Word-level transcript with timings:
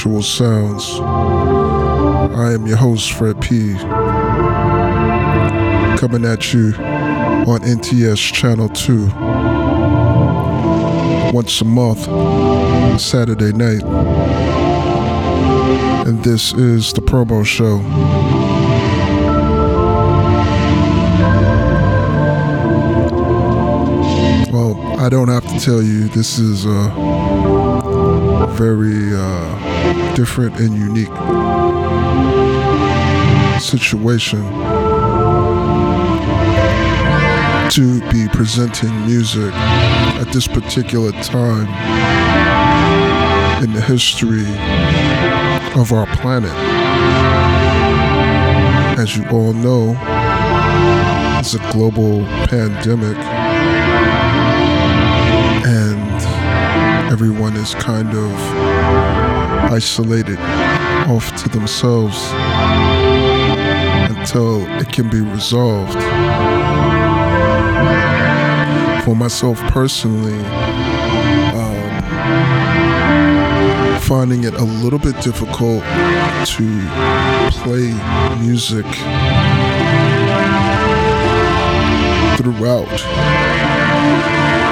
Perpetual 0.00 0.22
Sounds. 0.22 0.98
I 0.98 2.54
am 2.54 2.66
your 2.66 2.78
host, 2.78 3.12
Fred 3.12 3.38
P. 3.42 3.74
Coming 5.98 6.24
at 6.24 6.54
you 6.54 6.72
on 7.46 7.60
NTS 7.60 8.32
Channel 8.32 8.70
2 8.70 9.10
once 11.34 11.60
a 11.60 11.66
month, 11.66 12.04
Saturday 12.98 13.52
night. 13.52 13.82
And 16.06 16.24
this 16.24 16.54
is 16.54 16.94
the 16.94 17.02
promo 17.02 17.44
show. 17.44 17.76
Well, 24.50 24.98
I 24.98 25.10
don't 25.10 25.28
have 25.28 25.46
to 25.46 25.60
tell 25.60 25.82
you, 25.82 26.08
this 26.08 26.38
is 26.38 26.64
a 26.64 26.88
very 28.56 29.14
uh, 29.14 29.69
different 30.14 30.58
and 30.60 30.74
unique 30.74 31.08
situation 33.60 34.42
to 37.70 38.00
be 38.10 38.26
presenting 38.32 38.90
music 39.06 39.52
at 39.54 40.26
this 40.32 40.48
particular 40.48 41.12
time 41.22 41.68
in 43.62 43.72
the 43.72 43.80
history 43.80 44.46
of 45.80 45.92
our 45.92 46.06
planet. 46.16 46.50
As 48.98 49.16
you 49.16 49.24
all 49.28 49.52
know, 49.52 49.96
it's 51.38 51.54
a 51.54 51.72
global 51.72 52.24
pandemic 52.48 53.16
and 55.66 57.12
everyone 57.12 57.54
is 57.56 57.74
kind 57.76 58.08
of 58.14 59.39
isolated 59.68 60.38
off 61.08 61.34
to 61.42 61.48
themselves 61.48 62.30
until 64.16 64.62
it 64.80 64.92
can 64.92 65.08
be 65.10 65.20
resolved. 65.20 66.00
For 69.04 69.16
myself 69.16 69.58
personally, 69.68 70.38
um, 71.54 72.00
finding 74.00 74.44
it 74.44 74.54
a 74.54 74.64
little 74.64 74.98
bit 74.98 75.20
difficult 75.20 75.82
to 75.82 76.88
play 77.50 77.92
music 78.40 78.86
throughout 82.36 83.79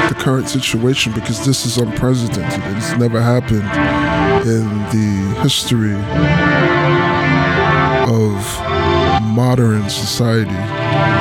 the 0.09 0.15
current 0.19 0.49
situation 0.49 1.13
because 1.13 1.45
this 1.45 1.67
is 1.67 1.79
unprecedented. 1.79 2.61
It's 2.77 2.97
never 2.97 3.21
happened 3.21 3.69
in 4.49 4.69
the 4.91 5.41
history 5.43 5.95
of 8.09 8.69
modern 9.23 9.89
society 9.91 10.55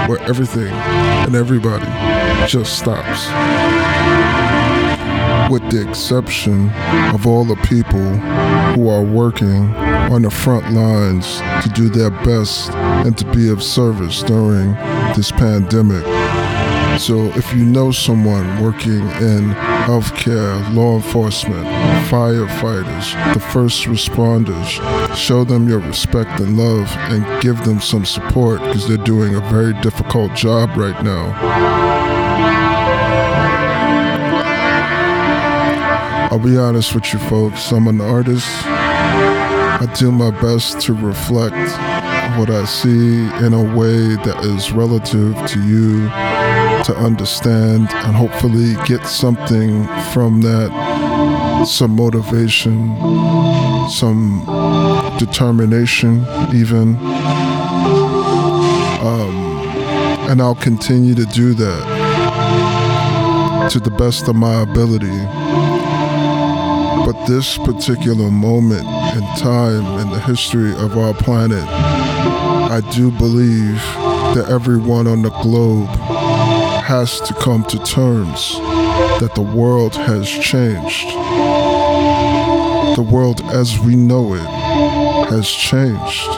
where 0.09 0.19
everything 0.22 0.74
and 0.74 1.36
everybody 1.36 1.86
just 2.47 2.80
stops. 2.80 3.28
With 5.52 5.69
the 5.72 5.88
exception 5.88 6.69
of 7.13 7.28
all 7.28 7.46
the 7.46 7.56
people 7.57 8.16
who 8.74 8.90
are 8.90 9.03
working 9.03 9.74
on 10.12 10.22
the 10.22 10.31
front 10.31 10.72
lines 10.74 11.40
to 11.63 11.69
do 11.74 11.90
their 11.90 12.09
best 12.09 12.72
and 12.72 13.18
to 13.18 13.25
be 13.31 13.50
of 13.50 13.62
service 13.62 14.24
during 14.24 14.74
this 15.16 15.31
pandemic. 15.31 16.06
So 17.00 17.25
if 17.35 17.53
you 17.53 17.63
know 17.63 17.91
someone 17.91 18.62
working 18.62 19.02
in 19.02 19.52
healthcare, 19.85 20.74
law 20.74 20.96
enforcement, 20.96 21.66
firefighters, 22.09 23.34
the 23.35 23.40
first 23.40 23.84
responders, 23.84 25.16
show 25.16 25.44
them 25.44 25.69
your 25.69 25.80
respect 25.80 26.40
and 26.40 26.57
love 26.57 26.90
and 27.12 27.41
give 27.41 27.63
them 27.66 27.80
some 27.80 28.03
support 28.03 28.62
because 28.62 28.88
they're 28.88 28.97
doing 28.97 29.36
a 29.36 29.41
very 29.41 29.74
difficult 29.81 30.34
job 30.34 30.75
right 30.75 31.03
now. 31.03 31.34
I'll 36.31 36.40
be 36.40 36.57
honest 36.57 36.96
with 36.96 37.13
you 37.13 37.19
folks, 37.19 37.72
I'm 37.72 37.88
an 37.88 38.02
artist. 38.02 38.47
I 38.66 39.86
do 40.00 40.12
my 40.12 40.31
best 40.41 40.81
to 40.81 40.94
reflect 40.94 41.56
what 42.40 42.50
I 42.50 42.66
see 42.66 43.19
in 43.46 43.53
a 43.53 43.63
way 43.78 44.16
that 44.25 44.44
is 44.44 44.72
relative 44.72 45.36
to 45.47 45.63
you 45.63 46.09
to 46.88 46.96
understand 46.96 47.90
and 47.92 48.16
hopefully 48.16 48.75
get 48.86 49.06
something 49.06 49.86
from 50.14 50.42
that 50.42 50.72
some 51.66 51.96
motivation, 51.96 52.96
some 53.90 54.46
determination, 55.20 56.25
even. 56.53 56.96
Um, 59.03 59.36
and 60.30 60.42
I'll 60.42 60.56
continue 60.56 61.14
to 61.16 61.25
do 61.25 61.53
that 61.56 61.98
to 63.72 63.80
the 63.80 63.92
best 63.92 64.28
of 64.30 64.36
my 64.36 64.62
ability. 64.62 65.19
But 67.06 67.25
this 67.25 67.58
particular 67.58 68.31
moment 68.31 68.86
in 68.86 69.24
time 69.38 70.00
in 70.00 70.09
the 70.09 70.19
history 70.19 70.72
of 70.72 70.98
our 70.98 71.14
planet, 71.14 71.64
I 71.68 72.81
do 72.94 73.12
believe 73.12 73.81
that 74.36 74.48
everyone 74.50 75.08
on 75.08 75.22
the 75.22 75.30
globe 75.42 75.90
has 76.88 77.20
to 77.20 77.34
come 77.34 77.66
to 77.66 77.78
terms 77.80 78.58
that 79.20 79.31
the 79.36 79.42
world 79.42 79.94
has 79.94 80.25
changed. 80.25 81.09
The 82.96 83.06
world 83.12 83.42
as 83.52 83.78
we 83.78 83.98
know 83.98 84.34
it 84.34 85.30
has 85.30 85.50
changed. 85.50 86.30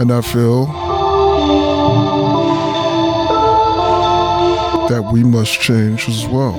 And 0.00 0.12
I 0.12 0.20
feel 0.20 0.66
that 4.86 5.10
we 5.12 5.24
must 5.24 5.60
change 5.60 6.08
as 6.08 6.28
well 6.28 6.54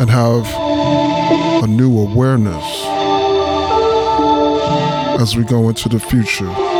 and 0.00 0.08
have 0.08 0.46
a 1.64 1.66
new 1.66 1.98
awareness 1.98 2.84
as 5.20 5.36
we 5.36 5.42
go 5.42 5.68
into 5.68 5.88
the 5.88 5.98
future. 5.98 6.71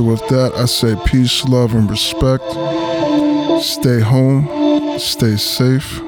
So, 0.00 0.04
with 0.04 0.26
that, 0.28 0.54
I 0.56 0.64
say 0.64 0.96
peace, 1.04 1.44
love, 1.44 1.74
and 1.74 1.90
respect. 1.90 2.42
Stay 3.62 4.00
home, 4.00 4.98
stay 4.98 5.36
safe. 5.36 6.00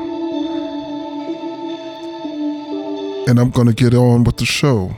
And 3.28 3.38
I'm 3.38 3.50
going 3.50 3.66
to 3.66 3.74
get 3.74 3.92
on 3.92 4.24
with 4.24 4.38
the 4.38 4.46
show. 4.46 4.96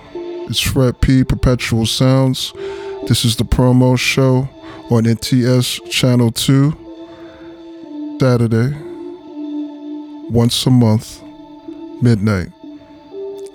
It's 0.49 0.61
Fred 0.61 1.01
P. 1.01 1.25
Perpetual 1.25 1.87
Sounds. 1.87 2.53
This 3.09 3.25
is 3.25 3.35
the 3.35 3.43
promo 3.43 3.99
show 3.99 4.49
on 4.93 5.03
NTS 5.07 5.91
Channel 5.91 6.31
2, 6.31 8.19
Saturday, 8.21 8.77
once 10.31 10.65
a 10.67 10.71
month, 10.71 11.21
midnight. 12.01 12.53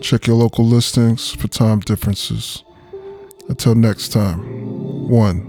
Check 0.01 0.27
your 0.27 0.35
local 0.35 0.65
listings 0.65 1.31
for 1.31 1.47
time 1.47 1.79
differences. 1.79 2.65
Until 3.47 3.73
next 3.73 4.09
time, 4.09 4.68
one. 5.09 5.48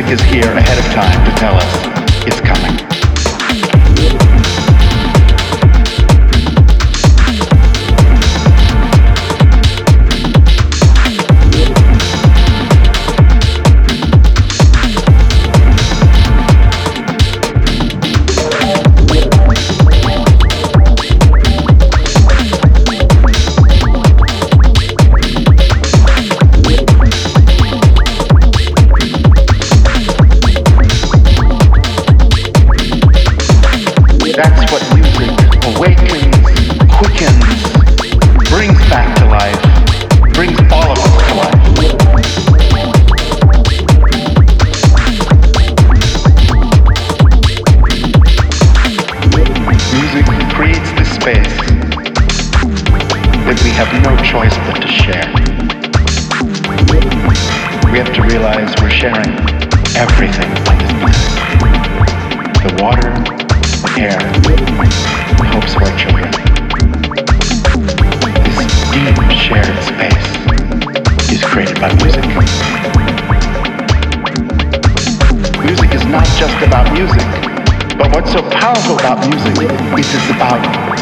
Music 0.00 0.18
is 0.18 0.32
here 0.32 0.52
ahead 0.52 0.78
of 0.78 0.84
time 0.92 1.24
to 1.26 1.30
tell 1.32 1.54
us 1.54 1.99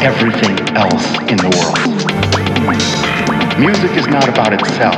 everything 0.01 0.57
else 0.75 1.05
in 1.27 1.37
the 1.37 1.51
world. 1.59 1.77
Music 3.59 3.91
is 3.97 4.07
not 4.07 4.27
about 4.29 4.53
itself. 4.53 4.95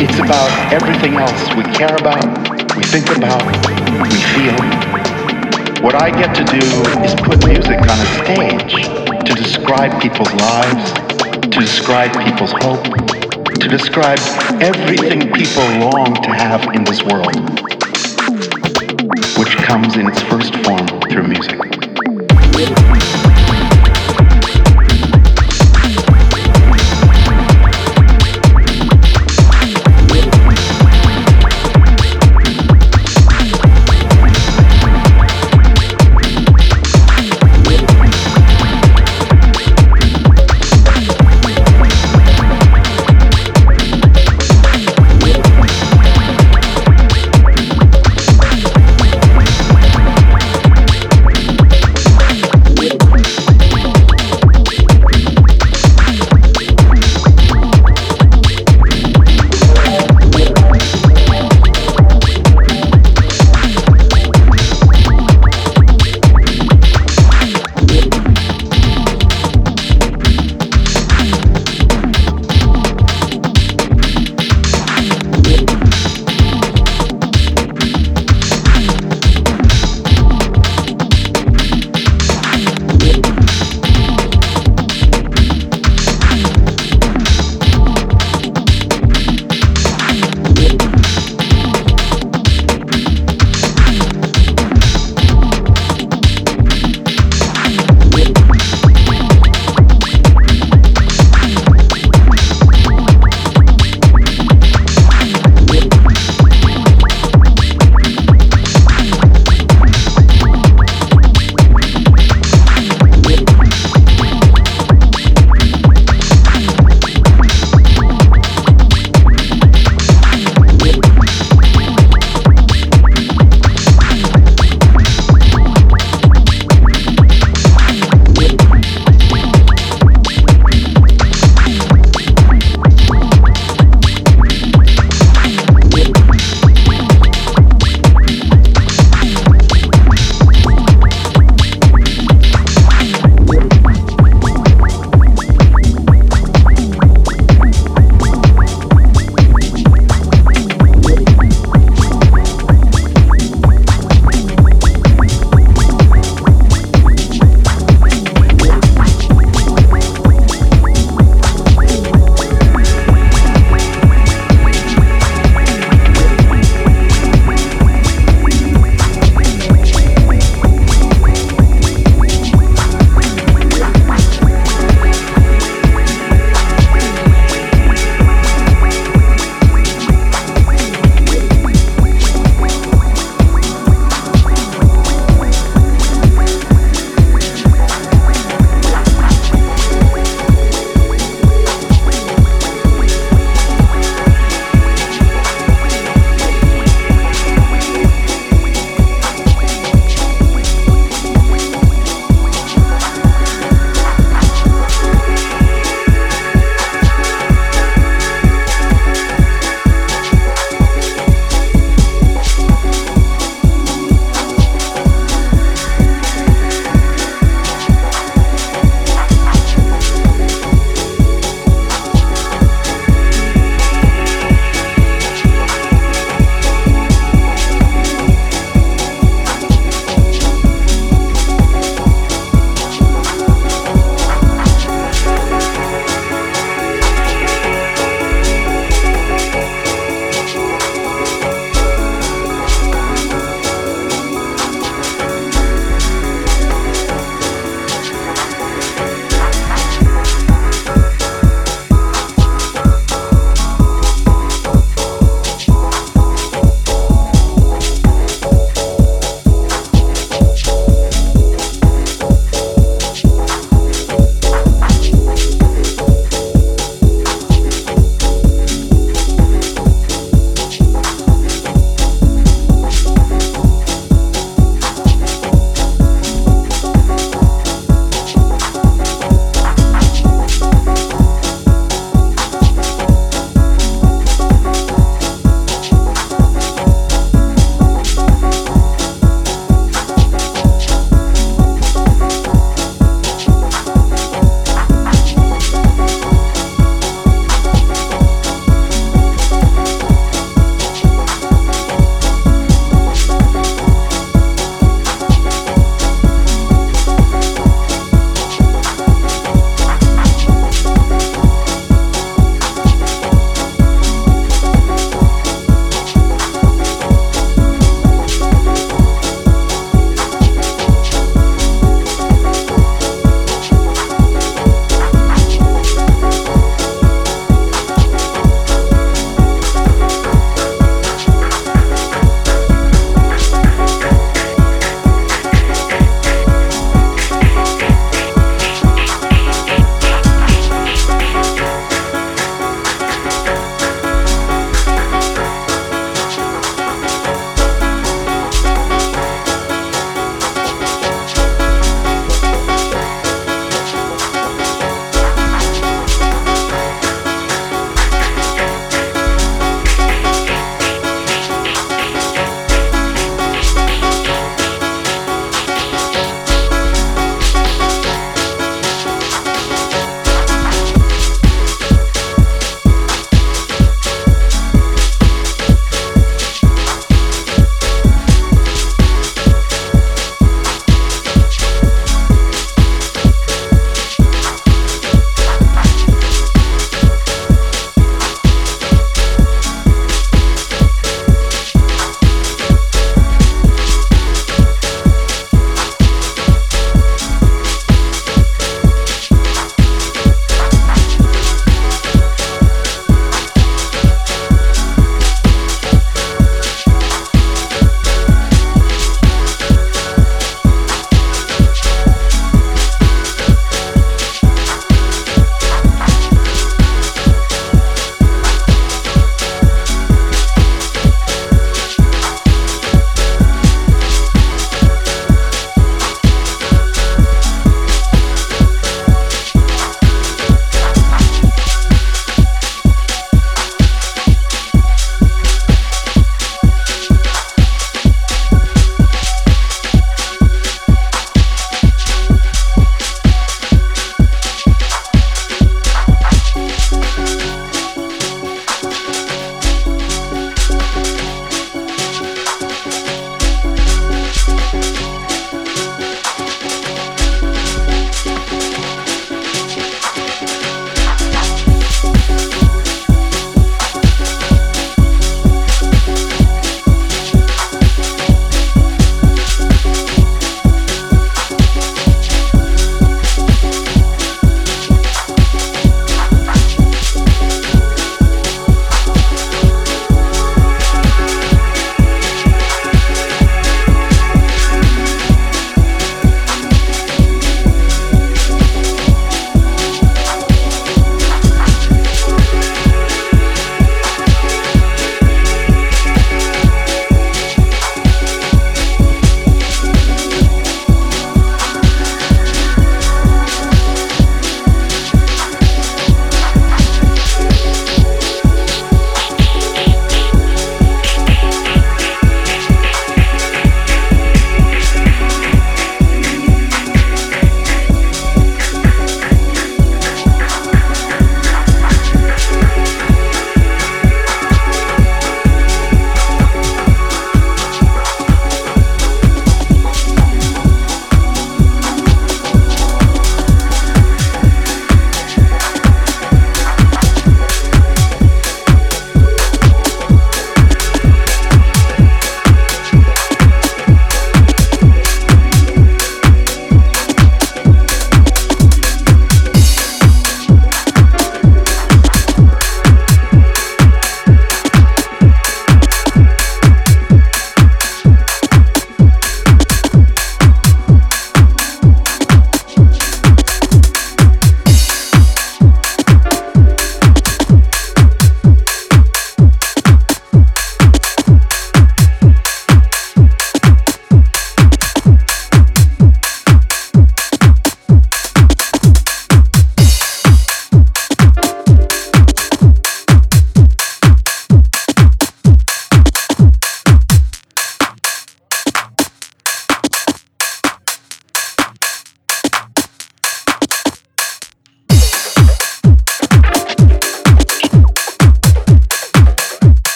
It's 0.00 0.18
about 0.18 0.50
everything 0.72 1.14
else 1.14 1.42
we 1.54 1.64
care 1.74 1.94
about, 1.96 2.24
we 2.76 2.82
think 2.84 3.10
about, 3.16 3.42
we 4.00 4.10
feel. 4.32 4.54
What 5.82 5.96
I 5.96 6.10
get 6.10 6.34
to 6.36 6.44
do 6.44 6.64
is 7.02 7.14
put 7.14 7.44
music 7.44 7.78
on 7.82 7.98
a 7.98 8.08
stage 8.22 8.86
to 9.26 9.34
describe 9.34 10.00
people's 10.00 10.32
lives, 10.34 10.92
to 11.42 11.58
describe 11.60 12.12
people's 12.24 12.52
hope, 12.62 12.84
to 13.58 13.68
describe 13.68 14.20
everything 14.62 15.32
people 15.32 15.66
long 15.78 16.14
to 16.14 16.30
have 16.30 16.62
in 16.74 16.84
this 16.84 17.02
world, 17.02 17.73
comes 19.64 19.96
in 19.96 20.06
its 20.06 20.20
first 20.20 20.54
form 20.62 20.86
through 21.10 21.26
music. 21.26 21.63